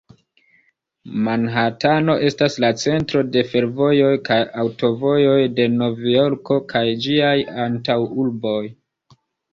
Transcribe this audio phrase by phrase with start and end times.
[1.25, 7.35] Manhatano estas la centro de fervojoj kaj aŭtovojoj de Novjorko kaj ĝiaj
[7.67, 8.61] antaŭurboj.